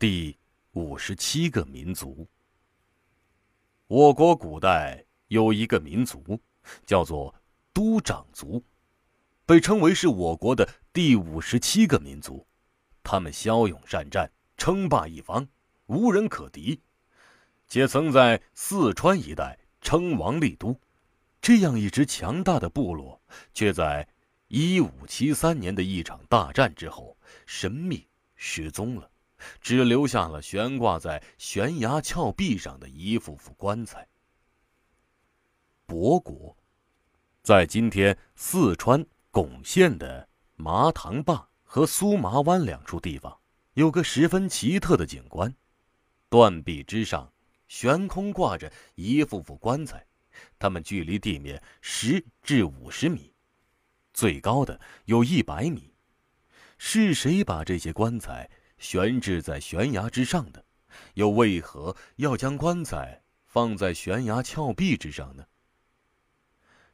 [0.00, 0.38] 第
[0.74, 2.24] 五十七个民族。
[3.88, 6.38] 我国古代有一个民族，
[6.86, 7.34] 叫做
[7.72, 8.62] 都长族，
[9.44, 12.46] 被称为是我国的第五十七个民族。
[13.02, 15.48] 他们骁勇善战，称霸一方，
[15.86, 16.80] 无人可敌，
[17.66, 20.78] 且曾在四川一带称王立都。
[21.40, 23.20] 这样一支强大的部落，
[23.52, 24.08] 却在
[24.46, 28.06] 一五七三年的一场大战之后神秘
[28.36, 29.10] 失踪了。
[29.60, 34.08] 只留下了悬挂在悬崖峭壁上的一副副棺材。
[35.86, 36.56] 博古，
[37.42, 43.38] 在今天四川珙县的麻塘坝和苏麻湾两处地方，
[43.74, 45.54] 有个十分奇特的景观：
[46.28, 47.32] 断壁之上
[47.68, 50.06] 悬空挂着一副副棺材，
[50.58, 53.32] 它们距离地面十至五十米，
[54.12, 55.94] 最高的有一百米。
[56.76, 58.48] 是谁把这些棺材？
[58.78, 60.64] 悬置在悬崖之上的，
[61.14, 65.44] 又为何要将棺材放在悬崖峭壁之上呢？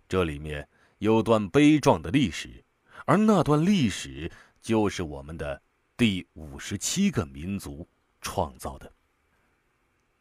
[0.08, 0.68] 这里面
[0.98, 2.64] 有段悲壮的历史，
[3.06, 5.60] 而那段历史就是我们的
[5.96, 7.88] 第五十七个民族
[8.20, 8.92] 创造的。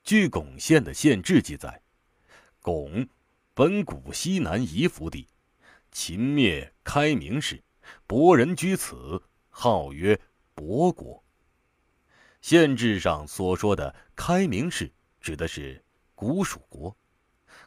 [0.04, 1.82] 据巩县的县志记载，
[2.62, 3.08] 巩
[3.54, 5.28] 本古西南夷服地，
[5.92, 7.64] 秦灭开明氏，
[8.06, 10.20] 伯人居此，号曰
[10.54, 11.23] 伯国。
[12.44, 14.92] 县志上所说的开明氏，
[15.22, 15.82] 指的是
[16.14, 16.94] 古蜀国。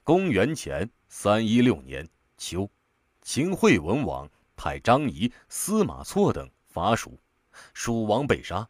[0.04, 2.70] 公元前三一六年秋，
[3.22, 7.18] 秦惠文王派张仪、司马错等伐蜀，
[7.72, 8.68] 蜀王被杀，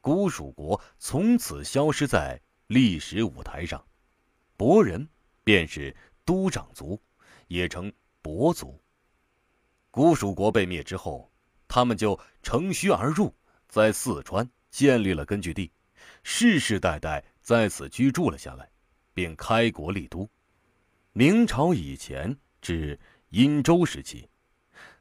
[0.00, 3.86] 古蜀国从此消失在历史舞台上。
[4.56, 5.08] 伯人
[5.44, 5.94] 便是
[6.24, 7.00] 都长族，
[7.46, 8.82] 也称伯族。
[9.92, 11.30] 古蜀国被灭之后，
[11.68, 13.32] 他们就乘虚而入，
[13.68, 14.50] 在四川。
[14.74, 15.70] 建立了根据地，
[16.24, 18.68] 世世代代在此居住了下来，
[19.14, 20.28] 并开国立都。
[21.12, 24.28] 明朝以前至殷周时期，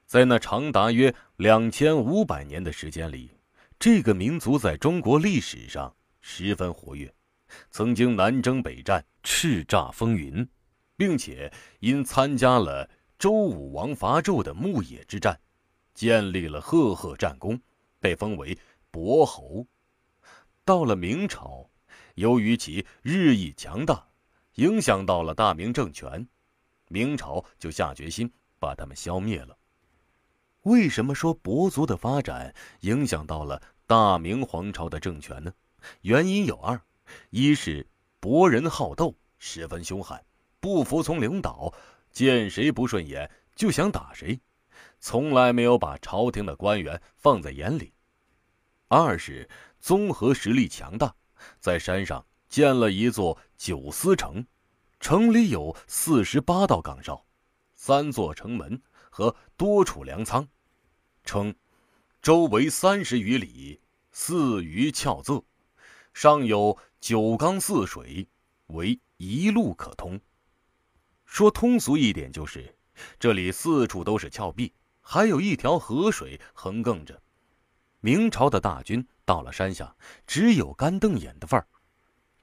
[0.06, 3.32] 在那长达约两千五百年的时间里，
[3.80, 7.12] 这个民族在中国历史上十分活跃，
[7.72, 10.48] 曾经南征北战，叱咤风云，
[10.96, 12.88] 并且因参加了
[13.18, 15.36] 周武王伐纣的牧野之战，
[15.96, 17.60] 建立了赫赫战功，
[18.00, 18.56] 被封为。
[18.94, 19.66] 伯侯，
[20.64, 21.68] 到了明朝，
[22.14, 24.08] 由于其日益强大，
[24.58, 26.28] 影响到了大明政权，
[26.90, 29.58] 明朝就下决心把他们消灭了。
[30.62, 35.52] 为什么说伯族的发展影响到了大明皇朝的政权呢？
[36.02, 36.80] 原因有二：
[37.32, 37.90] 一是
[38.20, 40.24] 伯人好斗，十分凶悍，
[40.60, 41.74] 不服从领导，
[42.12, 44.40] 见谁不顺眼就想打谁，
[45.00, 47.92] 从来没有把朝廷的官员放在眼里。
[48.94, 49.50] 二是
[49.80, 51.16] 综合实力强大，
[51.60, 54.46] 在山上建了一座九司城，
[55.00, 57.26] 城里有四十八道岗哨，
[57.76, 60.48] 三座城门和多处粮仓，
[61.24, 61.56] 称
[62.22, 63.82] 周围三十余里，
[64.12, 65.44] 四余峭仄，
[66.14, 68.28] 上有九缸四水，
[68.68, 70.22] 为一路可通。
[71.26, 72.76] 说通俗一点，就是
[73.20, 74.72] 这里四处都是峭壁，
[75.02, 77.20] 还有一条河水横亘着。
[78.06, 79.96] 明朝的大军到了山下，
[80.28, 81.66] 只有干瞪眼的份儿。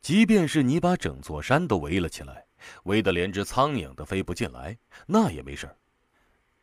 [0.01, 2.47] 即便是你把整座山都围了起来，
[2.85, 5.77] 围得连只苍蝇都飞不进来，那也没事儿。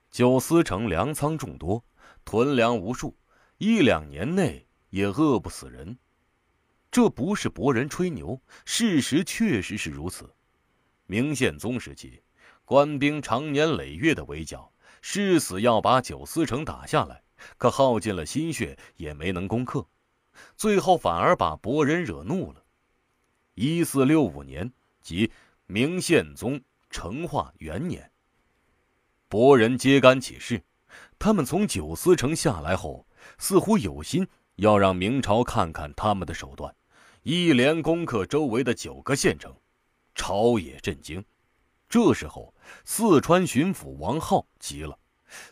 [0.10, 1.86] 九思城粮仓众多，
[2.26, 3.16] 囤粮无数，
[3.60, 5.96] 一两年内也饿不死人。
[6.90, 10.34] 这不是博人吹牛，事实确实是如此。
[11.06, 12.24] 明宪宗时期，
[12.66, 17.22] 官兵长年累月的围剿，誓死要把九思城打下来。
[17.58, 19.88] 可耗尽了心血也没能攻克，
[20.56, 22.64] 最后反而把伯人惹怒了。
[23.56, 24.72] 一四六五年，
[25.02, 25.32] 即
[25.66, 28.12] 明宪宗成化元年，
[29.28, 30.64] 伯人揭竿起事。
[31.20, 36.74] 他们从九司城下来后，似乎有心要让明朝看看他们的手段，
[37.24, 39.56] 一连攻克周围的九个县城，
[40.16, 41.24] 朝野震惊。
[41.90, 42.54] 这时候，
[42.86, 44.98] 四川巡抚王浩急了。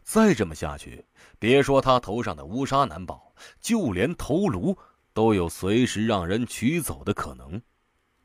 [0.03, 1.05] 再这么下去，
[1.45, 3.31] 别说他头上的乌纱难保，
[3.61, 4.75] 就连头颅
[5.13, 7.61] 都有随时让人取走的可能。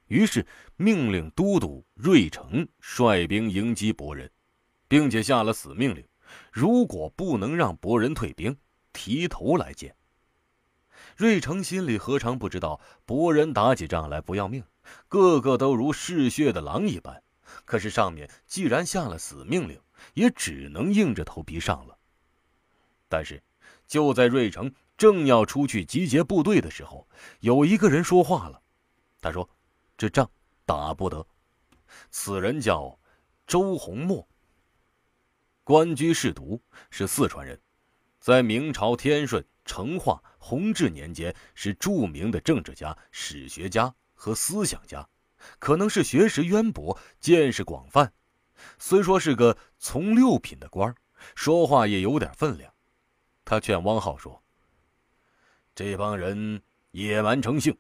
[0.07, 0.47] 于是
[0.79, 4.31] 命令都督瑞成率兵迎击博人，
[4.89, 6.03] 并且下了死命令：
[6.51, 8.57] 如果不能让博人退兵，
[8.95, 9.95] 提头来见。
[11.15, 14.65] 瑞成心里何尝不知道，博人打起仗来不要命，
[15.09, 17.23] 个个都如嗜血的狼一般。
[17.67, 19.79] 可是上面既然下了死命令，
[20.15, 21.99] 也只能硬着头皮上了。
[23.11, 23.43] 但是，
[23.89, 27.09] 就在瑞城正要出去集结部队的时候，
[27.41, 28.63] 有一个人说话了。
[29.21, 29.51] 他说
[29.99, 30.31] ：“这仗
[30.65, 31.27] 打不得。”
[32.13, 32.97] 此人叫
[33.49, 34.29] 周洪墨，
[35.65, 37.61] 官居士读，是四川人，
[38.21, 45.09] 在明朝天顺、成化、弘治年间是著名的政治家、史学家和思想家，
[45.59, 48.13] 可能是学识渊博、见识广泛。
[48.79, 50.95] 虽说是个从六品的官
[51.35, 52.73] 说话也有点分量。
[53.51, 54.41] 他劝汪浩说
[55.75, 56.63] ：“这帮人
[56.93, 57.77] 野蛮成性，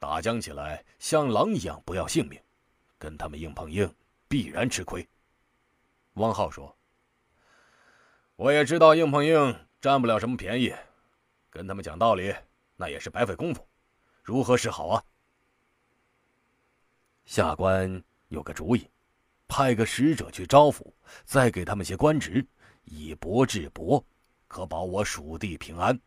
[0.00, 2.42] 打将起来像狼一样不要性命，
[2.98, 3.94] 跟他们硬碰硬
[4.26, 5.08] 必然吃亏。”
[6.14, 6.76] 汪浩说
[8.34, 10.74] ：“我也知道硬碰硬占不了什么便宜，
[11.50, 12.34] 跟他们讲道理
[12.74, 13.64] 那也是白费功夫，
[14.24, 15.04] 如何是好啊？”
[17.26, 18.90] 下官有个主意。
[19.46, 20.92] 派个使者去招抚，
[21.24, 22.44] 再给他们些官职，
[22.82, 24.04] 以博制博，
[24.48, 26.00] 可保我蜀地平安。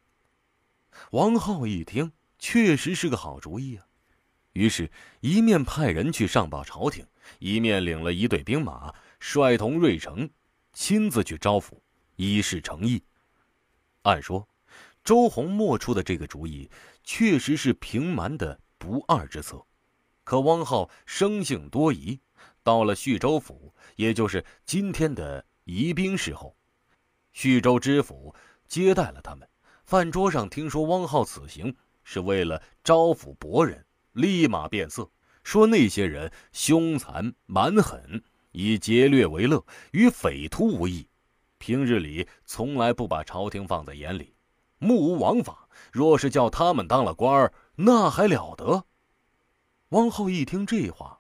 [1.11, 3.85] 王浩一听，确实是个好主意啊，
[4.53, 4.91] 于是，
[5.21, 7.05] 一面派人去上报朝廷，
[7.39, 10.29] 一面领了一队兵马，率同瑞城，
[10.73, 11.79] 亲自去招抚，
[12.15, 13.03] 以示诚意。
[14.01, 14.47] 按说，
[15.03, 16.69] 周洪墨出的这个主意，
[17.03, 19.65] 确实是平蛮的不二之策，
[20.23, 22.19] 可汪浩生性多疑。
[22.61, 26.55] 到了徐州府，也就是今天的宜宾市后，
[27.31, 28.33] 徐州知府
[28.67, 29.47] 接待了他们。
[29.85, 35.09] 饭桌上听说汪浩此行是为了招抚博人，立马变色，
[35.43, 41.07] 说那些人凶残蛮狠，以劫掠为乐，与匪徒无异，
[41.57, 44.35] 平日里从来不把朝廷放在眼里，
[44.77, 45.67] 目无王法。
[45.91, 48.85] 若是叫他们当了官儿，那还了得？
[49.89, 51.19] 汪浩一听这话，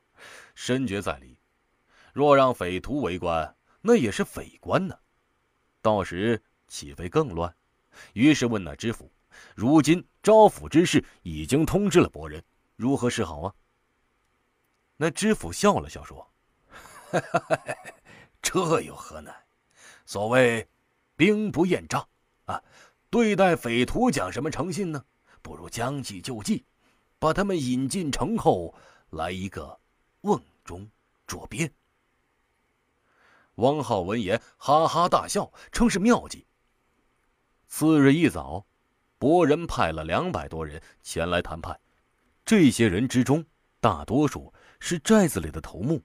[0.53, 1.39] 深觉在理。
[2.13, 4.95] 若让匪徒为官，那也是匪官呢，
[5.81, 7.53] 到时岂非更乱？
[8.13, 9.11] 于是问那知府
[9.55, 12.41] ：“如今招抚之事已经通知了伯仁，
[12.75, 13.53] 如何是好啊？”
[14.95, 16.31] 那知府笑了笑说
[18.41, 19.35] ：“这有何难？
[20.05, 20.67] 所谓
[21.15, 22.07] 兵不厌诈
[22.45, 22.63] 啊，
[23.09, 25.03] 对待匪徒讲什么诚信呢？
[25.41, 26.65] 不如将计就计，
[27.17, 28.73] 把他们引进城后，
[29.11, 29.79] 来一个
[30.21, 30.89] 瓮中
[31.25, 31.71] 捉鳖。”
[33.59, 36.45] 汪浩闻言哈哈大笑，称是妙计。
[37.67, 38.65] 次日一早，
[39.17, 41.79] 博人派了两百多人前来谈判。
[42.45, 43.45] 这些人之中，
[43.79, 46.01] 大多数是寨子里的头目，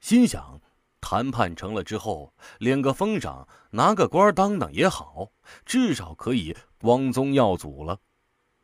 [0.00, 0.60] 心想
[1.00, 5.30] 谈判成了之后，领个封赏，拿个官当当也好，
[5.64, 8.00] 至少可以光宗耀祖了。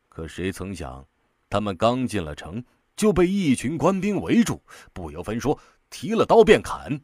[0.08, 1.06] 可谁曾想，
[1.48, 2.64] 他们刚进了城，
[2.96, 4.62] 就被一群官兵围住，
[4.92, 5.56] 不由分说，
[5.90, 7.00] 提了刀便砍。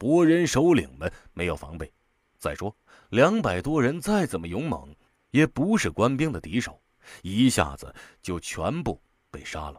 [0.00, 1.92] 博人首领们没有防备，
[2.38, 2.74] 再说
[3.10, 4.96] 两百多人再怎么勇猛，
[5.30, 6.80] 也不是官兵的敌手，
[7.20, 8.98] 一下子就全部
[9.30, 9.78] 被杀了。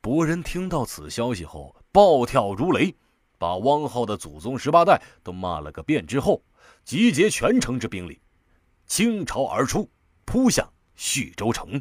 [0.00, 2.92] 博人听到此消息后，暴跳如雷，
[3.38, 6.04] 把汪浩的祖宗十八代都骂了个遍。
[6.04, 6.42] 之后，
[6.82, 8.20] 集结全城之兵力，
[8.86, 9.88] 倾巢而出，
[10.24, 11.80] 扑向徐州城。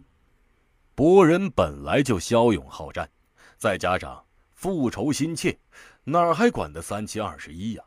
[0.93, 3.09] 博人本来就骁勇好战，
[3.57, 4.23] 再加上
[4.53, 5.57] 复仇心切。
[6.03, 7.83] 哪儿还管得三七二十一呀？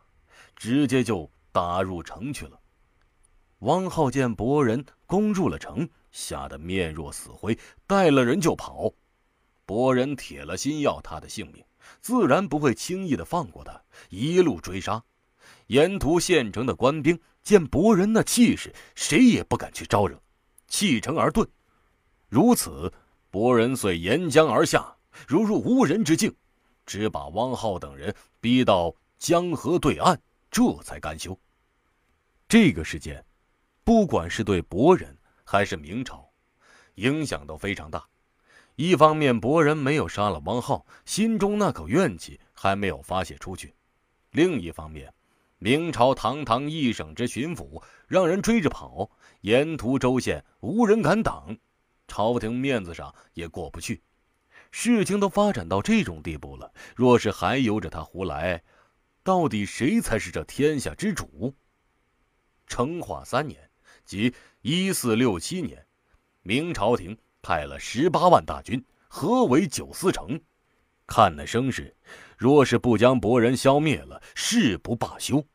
[0.56, 2.60] 直接就打入城去了。
[3.60, 8.92] 汪浩见博人攻入了城，吓得面若死灰，带了人就跑。
[9.66, 11.64] 博人铁了心要他的性命，
[12.00, 15.02] 自然不会轻易的放过他，一路追杀。
[15.68, 20.20] 沿途县城的官兵见博人那气势，谁也不敢去招惹，
[20.68, 21.48] 弃城而遁。
[22.28, 22.92] 如此，
[23.30, 24.94] 博人遂沿江而下，
[25.26, 26.32] 如入无人之境。
[26.86, 30.18] 只把汪浩等人逼到江河对岸，
[30.50, 31.38] 这才甘休。
[32.46, 33.24] 这个事件，
[33.84, 36.28] 不管是对博人还是明朝，
[36.96, 38.06] 影响都非常大。
[38.76, 43.68] 一方面，博人没有杀了汪浩，心中那口怨气还没有发泄出去；
[44.30, 45.12] 另一方面，
[45.58, 49.10] 明朝堂堂一省之巡抚让人追着跑，
[49.42, 51.56] 沿途州县无人敢挡，
[52.08, 54.02] 朝廷面子上也过不去。
[54.76, 58.60] 事情都发展到这种地步了，若是还由着他胡来，
[59.22, 61.54] 到底谁才是这天下之主？
[62.66, 63.70] 成化三年，
[64.04, 65.86] 即一四六七年，
[66.42, 70.42] 明朝廷派了十八万大军合围九思城，
[71.06, 71.96] 看那声势，
[72.36, 75.46] 若是不将博人消灭了，誓不罢休。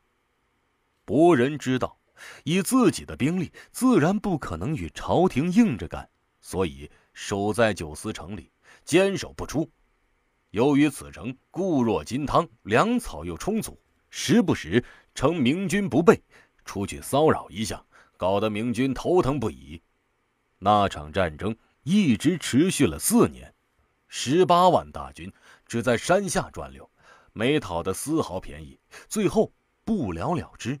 [1.04, 2.00] 博人知道，
[2.44, 6.08] 以自己的兵力，自然不可能与朝廷硬着干，
[6.40, 8.50] 所以守在九思城里。
[8.90, 9.70] 坚守不出，
[10.50, 13.80] 由于此城固若金汤，粮草又充足，
[14.10, 16.20] 时不时称明军不备，
[16.64, 19.80] 出去骚扰一下，搞得明军头疼不已。
[20.58, 23.54] 那场战争一直持续了四年，
[24.08, 25.32] 十八万大军
[25.66, 26.90] 只在山下转溜，
[27.32, 29.52] 没讨得丝毫便宜，最后
[29.84, 30.76] 不了了之。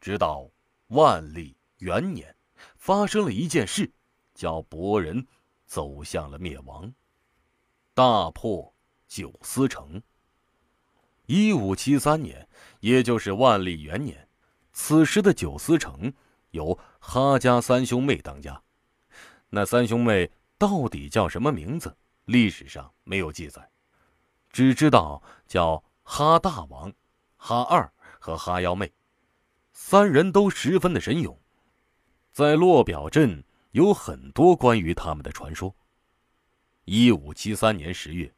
[0.00, 0.50] 直到
[0.88, 2.34] 万历元年，
[2.76, 3.88] 发生了一件事，
[4.34, 5.24] 叫博人
[5.64, 6.92] 走向了灭亡，
[7.94, 8.72] 大破
[9.08, 10.02] 九思城。
[11.26, 12.48] 一五七三年，
[12.80, 14.28] 也就是万历元年，
[14.72, 16.12] 此时的九思城
[16.50, 18.62] 由哈家三兄妹当家。
[19.48, 21.96] 那三兄妹到底叫什么名字？
[22.26, 23.68] 历史上没有记载，
[24.50, 26.92] 只知道叫哈大王、
[27.36, 28.92] 哈二和哈幺妹，
[29.72, 31.36] 三人都十分的神勇。
[32.30, 35.74] 在落表镇有很多关于他们的传说。
[36.84, 38.32] 一五七三年十月，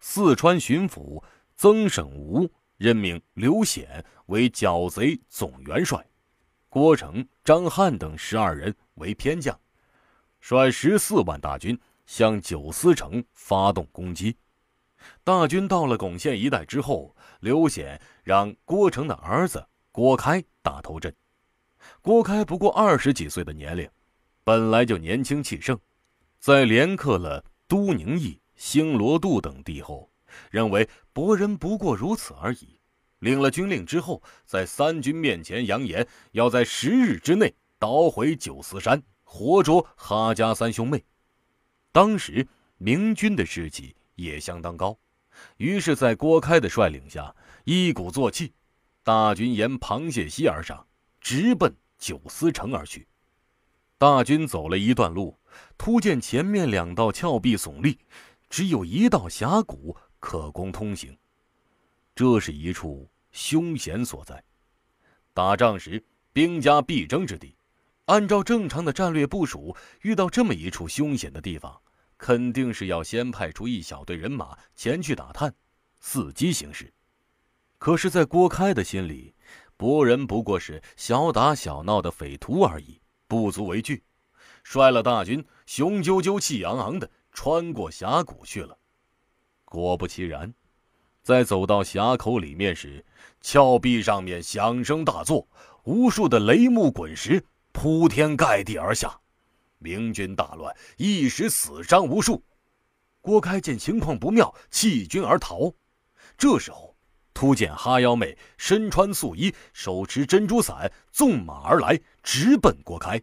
[0.00, 1.22] 四川巡抚。
[1.60, 6.06] 曾省吾任命刘显为剿贼总元帅，
[6.68, 9.58] 郭成、张翰等十二人为偏将，
[10.40, 14.36] 率十四万大军向九思城发动攻击。
[15.24, 21.12] 大军到了巩县一带之后，刘显让郭成的儿子郭开打头阵。
[22.00, 23.90] 郭开不过二十几岁的年龄，
[24.44, 25.76] 本来就年轻气盛，
[26.38, 30.10] 在连克了都宁邑、兴罗渡等地后。
[30.50, 32.80] 认为博人不过如此而已，
[33.20, 41.04] 领了军令之后，在三军面前扬言要在十日之内捣毁九思山，活捉哈家三兄妹。
[41.92, 42.46] 当时
[42.76, 44.98] 明军的士气也相当高，
[45.56, 47.34] 于是，在郭开的率领下，
[47.64, 48.52] 一鼓作气，
[49.02, 50.86] 大军沿螃蟹溪而上，
[51.20, 53.08] 直奔九思城而去。
[53.96, 55.37] 大军走了一段路，
[55.76, 57.98] 突见前面两道峭壁耸立，
[58.48, 59.96] 只有一道峡谷。
[60.20, 61.16] 可供通行。
[62.12, 64.42] 这是一处凶险所在。
[65.32, 67.56] 打仗时，兵家必争之地。
[68.06, 71.80] 按照正常的战略部署，遇到这么一处凶险的地方，
[72.16, 75.54] 肯定是要先派出一小队人马前去打探，
[76.02, 76.92] 伺机行事。
[77.78, 79.32] 可是，在郭开的心里，
[79.76, 84.02] 博人不过是小打小闹的匪徒而已，不足为惧。
[84.70, 88.76] 率了大军，雄赳赳、气昂昂的穿过峡谷去了。
[89.64, 90.52] 果不其然，
[91.22, 93.02] 在走到峡口里面时，
[93.40, 95.48] 峭壁上面响声大作，
[95.84, 99.18] 无数的雷木滚石铺天盖地而下，
[99.78, 102.44] 明军大乱，一时死伤无数。
[103.22, 105.72] 郭开见情况不妙，弃军而逃。
[106.36, 106.94] 这时候，
[107.32, 113.18] 突见哈腰妹身穿素衣，手持珍珠伞，纵马而来，直奔郭开。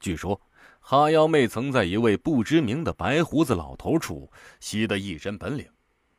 [0.00, 0.40] 据说。
[0.86, 5.66] 哈腰妹曾在一位不知名的白胡子老头处习得一身本领，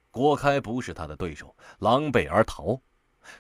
[0.10, 2.82] 郭开不是他的对手，狼狈而逃，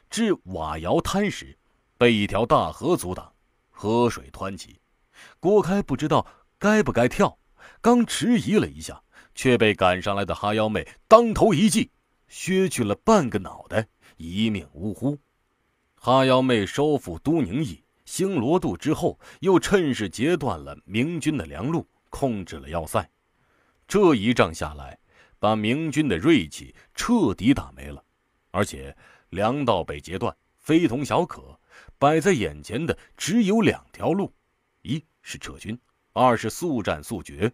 [0.07, 1.57] 至瓦窑滩时，
[1.97, 3.33] 被一条大河阻挡，
[3.71, 4.79] 河水湍急，
[5.39, 6.27] 郭开不知道
[6.59, 7.39] 该不该跳，
[7.81, 9.01] 刚迟疑了一下，
[9.33, 11.89] 却被赶上来的哈腰妹当头一记，
[12.27, 15.17] 削去了半个脑袋，一命呜呼。
[15.95, 17.83] 哈腰妹收复都宁邑。
[18.05, 23.09] 兴罗渡之后，又趁势截断了明军的粮路，控制了要塞。
[23.87, 24.97] 这一仗下来，
[25.39, 28.03] 把明军的锐气彻底打没了，
[28.51, 28.95] 而且
[29.29, 31.59] 粮道被截断，非同小可。
[31.99, 34.33] 摆在眼前的只有两条路：
[34.81, 35.77] 一是撤军，
[36.13, 37.51] 二是速战速决。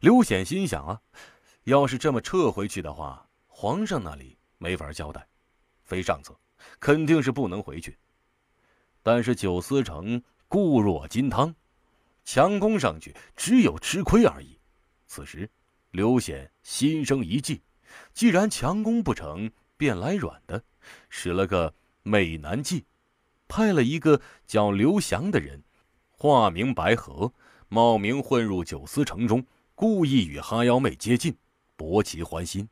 [0.00, 1.00] 刘显心想啊，
[1.64, 5.26] 要是这么撤回去的话，皇上那里没法交代，
[5.82, 6.38] 非上策，
[6.78, 7.98] 肯定是不能回去。
[9.02, 11.54] 但是九思城固若金汤，
[12.24, 14.58] 强攻上去只有吃亏而已。
[15.06, 15.50] 此时，
[15.90, 17.62] 刘显心生一计，
[18.12, 20.62] 既然强攻不成，便来软的，
[21.08, 22.84] 使了个美男计，
[23.48, 25.62] 派了一个叫刘翔的人，
[26.10, 27.32] 化名白河，
[27.68, 31.36] 冒名混入九思城中，故意与哈腰妹接近，
[31.74, 32.68] 博其欢心。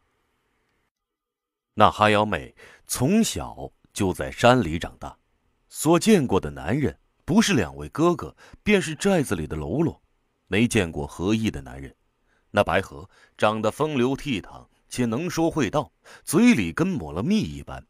[1.75, 2.55] 那哈腰妹
[2.87, 5.17] 从小就在山里长大。
[5.69, 10.03] 所见过的男人，不是两位哥哥，便是寨子里的喽啰，
[10.47, 11.95] 没见过合意的男人。
[12.51, 15.93] 那白河长得风流倜傥，且能说会道，
[16.25, 17.87] 嘴里跟抹了蜜一般，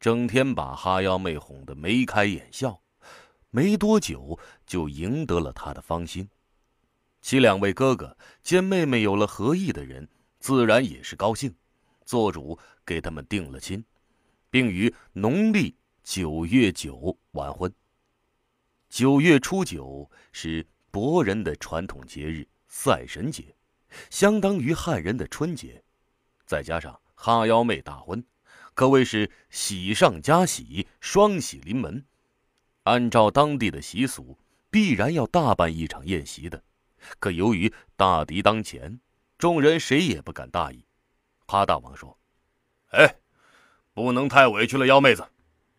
[0.00, 2.80] 整天把哈腰妹哄得眉开眼笑。
[3.50, 6.26] 没多久，就赢得了他的芳心。
[7.20, 10.08] 其两位哥哥见妹妹有了合意的人，
[10.40, 11.54] 自然也是高兴，
[12.06, 13.84] 做主给他们定了亲，
[14.48, 15.76] 并于农历。
[16.02, 17.72] 九月九完婚。
[18.88, 23.54] 九月初九是博人的传统节日赛神节，
[24.10, 25.82] 相当于汉人的春节。
[26.44, 28.22] 再加上哈腰妹大婚，
[28.74, 32.04] 可谓是喜上加喜，双喜临门。
[32.82, 34.36] 按照当地的习俗，
[34.70, 36.62] 必然要大办一场宴席的。
[37.20, 39.00] 可由于大敌当前，
[39.38, 40.84] 众人谁也不敢大意。
[41.46, 42.18] 哈大王说
[42.90, 43.16] ：“哎，
[43.94, 45.26] 不能太委屈了幺妹子。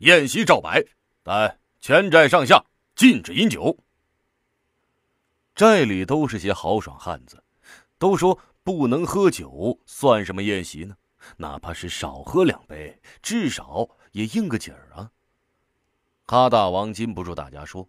[0.04, 0.84] 宴席照摆，
[1.24, 2.62] 但全寨上下
[2.94, 3.78] 禁止饮酒。
[5.56, 7.42] 寨里都是些豪爽汉子，
[7.98, 10.98] 都说不能喝酒，算什么宴席呢？
[11.38, 15.10] 哪怕是少喝两杯，至少也应个景儿啊。”
[16.28, 17.88] 哈大王禁不住大家说，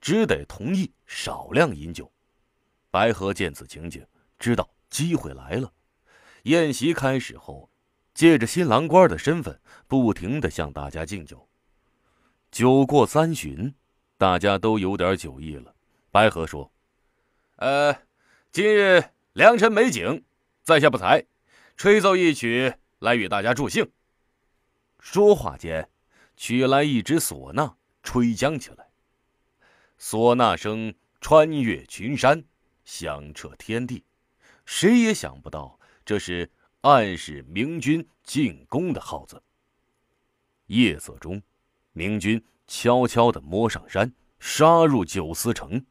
[0.00, 2.12] 只得同意少量饮酒。
[2.92, 4.06] 白河见此情景，
[4.38, 5.72] 知道机会来了。
[6.44, 7.68] 宴席开始后，
[8.14, 11.45] 借着新郎官的身份，不停的向大家敬酒。
[12.56, 13.74] 酒过三巡，
[14.16, 15.74] 大家都有点酒意了。
[16.10, 16.72] 白河说
[17.56, 17.94] ：“呃，
[18.50, 20.24] 今日良辰美景，
[20.62, 21.26] 在下不才，
[21.76, 23.86] 吹奏一曲来与大家助兴。”
[25.00, 25.90] 说话间，
[26.34, 28.88] 取来一支唢呐，吹将起来。
[30.00, 32.42] 唢呐声穿越群山。
[32.86, 34.02] 响彻天地，
[34.64, 39.42] 谁也想不到这是暗示明军进攻的号子。
[40.68, 41.42] 夜色中，
[41.96, 45.82] 明军悄悄地摸上山，杀入九思城。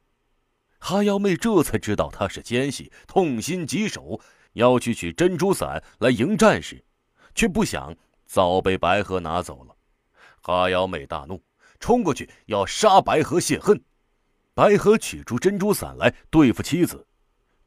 [0.77, 4.21] 哈幺妹这才知道他是奸细，痛心疾首，
[4.53, 6.85] 要去取珍珠伞来迎战时，
[7.33, 7.95] 却不想
[8.27, 9.75] 早被白河拿走了。
[10.41, 11.41] 哈幺妹大怒，
[11.79, 13.83] 冲过去要杀白河泄恨。
[14.53, 17.07] 白河取出珍珠伞来对付妻子，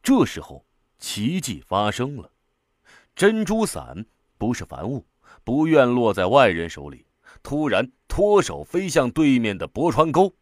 [0.00, 0.64] 这时候
[1.00, 2.30] 奇迹发生了，
[3.16, 4.06] 珍珠伞
[4.38, 5.04] 不是凡物，
[5.42, 7.04] 不愿落在外人手里，
[7.42, 10.34] 突然脱手飞向对面的博川沟，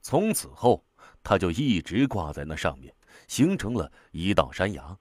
[0.00, 0.84] 从此后
[1.22, 2.94] 他就一直挂在那上面，
[3.28, 4.98] 形成了一道山崖。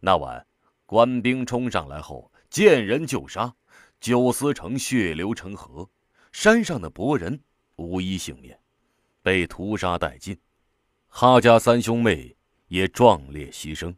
[0.00, 0.46] 那晚
[0.86, 3.54] 官兵冲上来后，见人就杀，
[4.00, 5.88] 九思城血流成河，
[6.32, 7.40] 山上的博人
[7.76, 8.58] 无一幸免。
[9.22, 10.38] 被屠杀殆尽，
[11.06, 12.36] 哈家三兄妹
[12.68, 13.94] 也壮烈牺牲。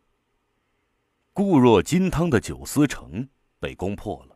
[1.33, 4.36] 固若金汤的九思城被攻破了，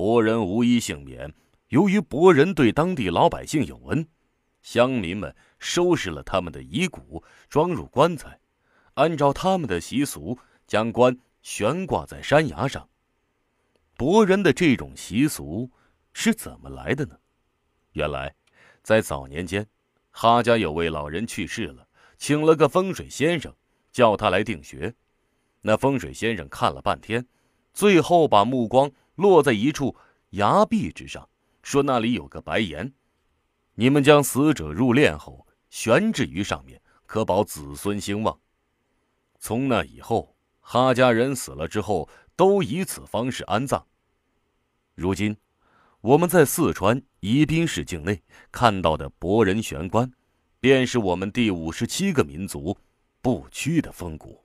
[0.00, 1.30] 博人无一幸免。
[1.68, 4.08] 由于博人对当地老百姓有恩，
[4.62, 8.40] 乡民们收拾了他们的遗骨，装入棺材，
[8.94, 12.88] 按照他们的习俗，将棺悬挂在山崖上。
[13.98, 15.70] 博人的这种习俗
[16.14, 17.18] 是怎么来的呢？
[17.92, 18.34] 原来，
[18.82, 19.66] 在早年间。
[20.10, 21.86] 哈家有位老人去世了，
[22.16, 23.54] 请了个风水先生，
[23.92, 24.94] 叫他来定穴。
[25.60, 27.26] 那风水先生看了半天，
[27.74, 29.94] 最后把目光落在一处
[30.30, 31.28] 崖壁之上，
[31.62, 32.92] 说那里有个白岩，
[33.74, 38.40] 你们将死者入殓后悬置于上面，可保子孙兴旺。
[39.38, 43.86] 从那以后，哈家人死了之后都以此方式安葬。
[44.94, 45.36] 如今。
[46.02, 50.10] 我们在四川宜宾市境内看到的博人悬棺，
[50.58, 52.74] 便是我们第五十七个民族
[53.20, 54.42] 不屈的风骨。